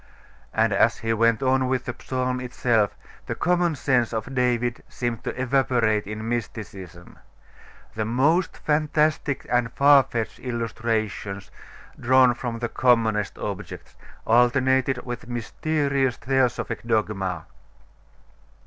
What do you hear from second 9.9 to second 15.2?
fetched illustrations, drawn from the commonest objects, alternated